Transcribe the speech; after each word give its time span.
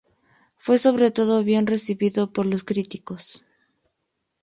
Fue 0.57 0.79
sobre 0.79 1.11
todo 1.11 1.43
bien 1.43 1.67
recibido 1.67 2.33
por 2.33 2.47
los 2.47 2.63
críticos. 2.63 3.45